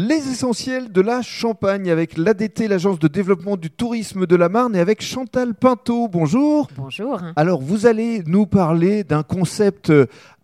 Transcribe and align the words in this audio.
Les 0.00 0.30
essentiels 0.30 0.92
de 0.92 1.00
la 1.00 1.22
Champagne 1.22 1.90
avec 1.90 2.16
l'ADT, 2.16 2.68
l'Agence 2.68 3.00
de 3.00 3.08
développement 3.08 3.56
du 3.56 3.68
tourisme 3.68 4.26
de 4.26 4.36
la 4.36 4.48
Marne, 4.48 4.76
et 4.76 4.78
avec 4.78 5.02
Chantal 5.02 5.56
Pinto. 5.56 6.06
Bonjour. 6.06 6.68
Bonjour. 6.76 7.20
Alors, 7.34 7.60
vous 7.60 7.84
allez 7.84 8.22
nous 8.24 8.46
parler 8.46 9.02
d'un 9.02 9.24
concept 9.24 9.92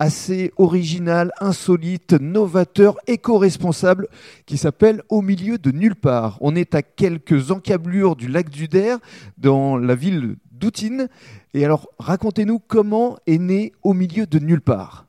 assez 0.01 0.53
original, 0.57 1.31
insolite, 1.41 2.15
novateur, 2.15 2.97
éco-responsable 3.07 4.09
qui 4.45 4.59
s'appelle 4.59 5.03
Au 5.09 5.23
milieu 5.23 5.57
de 5.57 5.71
nulle 5.71 5.95
part. 5.95 6.37
On 6.41 6.57
est 6.57 6.75
à 6.75 6.83
quelques 6.83 7.53
encablures 7.53 8.17
du 8.17 8.27
lac 8.27 8.51
du 8.51 8.67
Der, 8.67 8.99
dans 9.39 9.77
la 9.77 9.95
ville 9.95 10.35
d'Outine. 10.51 11.07
Et 11.53 11.65
alors, 11.65 11.89
racontez-nous 12.01 12.59
comment 12.59 13.19
est 13.29 13.39
né 13.39 13.73
Au 13.85 13.95
milieu 13.95 14.27
de 14.27 14.41
nulle 14.41 14.63
part. 14.63 15.07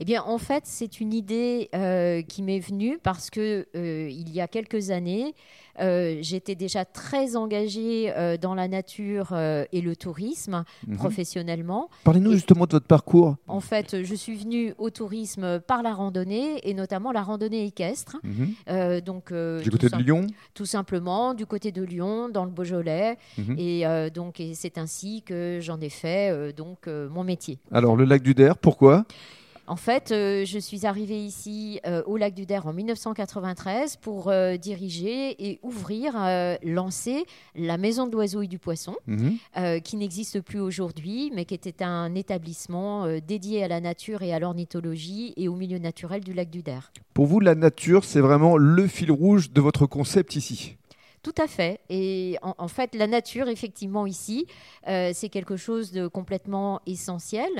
Eh 0.00 0.04
bien, 0.04 0.22
en 0.22 0.38
fait, 0.38 0.62
c'est 0.64 1.00
une 1.00 1.12
idée 1.12 1.68
euh, 1.74 2.22
qui 2.22 2.42
m'est 2.42 2.60
venue 2.60 2.98
parce 3.02 3.30
que 3.30 3.66
euh, 3.74 4.08
il 4.08 4.30
y 4.30 4.40
a 4.40 4.46
quelques 4.46 4.90
années, 4.90 5.34
euh, 5.80 6.18
j'étais 6.20 6.54
déjà 6.54 6.84
très 6.84 7.34
engagée 7.34 8.12
dans 8.40 8.54
la 8.54 8.68
nature 8.68 9.36
et 9.72 9.80
le 9.80 9.96
tourisme 9.96 10.64
Mhm. 10.86 10.96
professionnellement. 10.96 11.90
Parlez-nous 12.04 12.32
justement 12.32 12.66
de 12.66 12.72
votre 12.72 12.86
parcours. 12.86 13.36
En 13.48 13.58
fait, 13.60 14.02
je 14.04 14.14
suis 14.14 14.36
venue 14.36 14.72
au 14.78 14.90
tourisme 14.90 15.58
par 15.60 15.82
la 15.82 15.94
randonnée 15.94 16.60
et 16.68 16.74
notamment 16.74 17.10
la 17.10 17.22
randonnée 17.22 17.64
équestre. 17.66 18.18
Mhm. 18.22 19.00
Donc, 19.00 19.32
Du 19.62 19.70
côté 19.70 19.88
de 19.88 19.96
Lyon. 19.96 20.26
tout 20.54 20.66
simplement 20.66 21.34
du 21.34 21.44
côté 21.46 21.72
de 21.72 21.82
Lyon, 21.82 22.28
dans 22.28 22.44
le 22.44 22.50
Beaujolais. 22.52 23.16
Mhm. 23.36 23.56
Et 23.58 24.10
donc, 24.14 24.38
et 24.40 24.54
c'est 24.54 24.78
ainsi 24.78 25.22
que 25.22 25.58
j'en 25.60 25.80
ai 25.80 25.90
fait 25.90 26.52
donc 26.52 26.86
mon 26.86 27.24
métier. 27.24 27.58
Alors, 27.72 27.96
le 27.96 28.04
lac 28.04 28.22
du 28.22 28.34
Der, 28.34 28.56
pourquoi? 28.56 29.04
En 29.68 29.76
fait, 29.76 30.12
euh, 30.12 30.46
je 30.46 30.58
suis 30.58 30.86
arrivée 30.86 31.22
ici 31.22 31.78
euh, 31.86 32.02
au 32.06 32.16
lac 32.16 32.34
du 32.34 32.46
Der 32.46 32.66
en 32.66 32.72
1993 32.72 33.96
pour 33.98 34.28
euh, 34.28 34.56
diriger 34.56 35.36
et 35.50 35.58
ouvrir, 35.62 36.14
lancer 36.64 37.24
la 37.54 37.76
maison 37.76 38.06
de 38.06 38.12
l'oiseau 38.12 38.40
et 38.42 38.46
du 38.46 38.58
poisson, 38.58 38.96
Mhm. 39.06 39.80
qui 39.82 39.96
n'existe 39.96 40.40
plus 40.40 40.60
aujourd'hui, 40.60 41.30
mais 41.34 41.44
qui 41.44 41.54
était 41.54 41.82
un 41.84 42.14
établissement 42.14 43.06
dédié 43.26 43.62
à 43.62 43.68
la 43.68 43.80
nature 43.80 44.22
et 44.22 44.32
à 44.32 44.38
l'ornithologie 44.38 45.34
et 45.36 45.48
au 45.48 45.54
milieu 45.54 45.78
naturel 45.78 46.24
du 46.24 46.32
lac 46.32 46.48
du 46.48 46.62
Der. 46.62 46.90
Pour 47.12 47.26
vous, 47.26 47.40
la 47.40 47.54
nature, 47.54 48.04
c'est 48.04 48.20
vraiment 48.20 48.56
le 48.56 48.86
fil 48.86 49.12
rouge 49.12 49.50
de 49.52 49.60
votre 49.60 49.86
concept 49.86 50.36
ici? 50.36 50.76
Tout 51.22 51.34
à 51.38 51.46
fait. 51.46 51.80
Et 51.88 52.38
en, 52.42 52.68
fait, 52.68 52.94
la 52.94 53.06
nature, 53.06 53.48
effectivement, 53.48 54.06
ici, 54.06 54.46
euh, 54.86 55.10
c'est 55.12 55.28
quelque 55.28 55.56
chose 55.56 55.90
de 55.90 56.06
complètement 56.06 56.80
essentiel. 56.86 57.50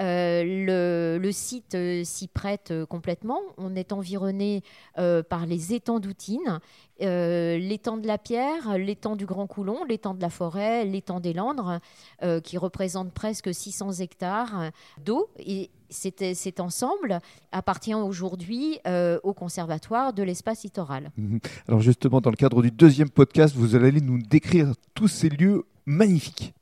Euh, 0.00 1.18
le, 1.18 1.32
site 1.32 1.74
euh, 1.74 2.02
s'y 2.04 2.26
prête 2.28 2.72
complètement. 2.88 3.40
On 3.56 3.76
est 3.76 3.92
environné 3.92 4.62
par 4.94 5.46
les 5.46 5.74
étangs 5.74 6.00
d'Outine, 6.00 6.60
l'étang 7.00 7.96
de 7.96 8.06
la 8.06 8.18
Pierre, 8.18 8.78
l'étang 8.78 9.16
du 9.16 9.26
Grand 9.26 9.46
Coulon, 9.46 9.84
l'étang 9.84 10.14
de 10.14 10.20
la 10.20 10.30
Forêt, 10.30 10.84
l'étang 10.84 11.20
des 11.20 11.32
Landres, 11.32 11.80
qui 12.42 12.58
représente 12.58 13.12
presque 13.12 13.52
600 13.52 13.92
hectares 13.94 14.70
d'eau. 15.04 15.28
Cet, 15.94 16.60
ensemble 16.60 17.20
appartient 17.52 17.94
aujourd'hui 17.94 18.78
euh, 18.86 19.18
au 19.22 19.32
Conservatoire 19.32 20.12
de 20.12 20.22
l'espace 20.22 20.64
littoral. 20.64 21.10
Alors 21.68 21.80
justement, 21.80 22.20
dans 22.20 22.30
le 22.30 22.36
cadre 22.36 22.62
du 22.62 22.70
deuxième 22.70 23.10
podcast, 23.10 23.54
vous 23.56 23.74
allez 23.74 24.00
nous 24.00 24.18
décrire 24.18 24.72
tous 24.94 25.08
ces 25.08 25.28
lieux 25.28 25.64
magnifiques. 25.86 26.52